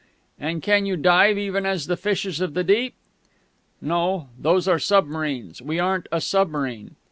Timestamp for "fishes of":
1.95-2.55